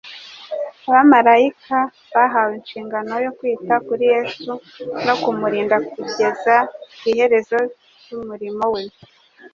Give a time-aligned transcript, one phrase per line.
[0.89, 1.77] Abamaraika
[2.13, 4.51] bahawe inshingano yo kwita kuri Yesu
[5.05, 6.55] no kumurinda kugeza
[6.99, 7.57] ku iherezo
[8.03, 8.81] ry'umurimo we,